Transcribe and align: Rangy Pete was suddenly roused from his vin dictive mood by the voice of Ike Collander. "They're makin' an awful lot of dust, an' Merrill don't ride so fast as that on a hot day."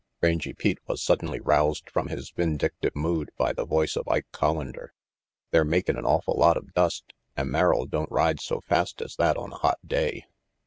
Rangy 0.19 0.53
Pete 0.53 0.79
was 0.87 0.99
suddenly 0.99 1.39
roused 1.39 1.87
from 1.87 2.07
his 2.07 2.31
vin 2.31 2.57
dictive 2.57 2.95
mood 2.95 3.29
by 3.37 3.53
the 3.53 3.65
voice 3.67 3.95
of 3.95 4.07
Ike 4.07 4.25
Collander. 4.33 4.87
"They're 5.51 5.63
makin' 5.63 5.95
an 5.95 6.07
awful 6.07 6.33
lot 6.35 6.57
of 6.57 6.73
dust, 6.73 7.13
an' 7.37 7.51
Merrill 7.51 7.85
don't 7.85 8.09
ride 8.11 8.39
so 8.41 8.61
fast 8.61 9.03
as 9.03 9.15
that 9.17 9.37
on 9.37 9.51
a 9.53 9.57
hot 9.57 9.77
day." 9.85 10.25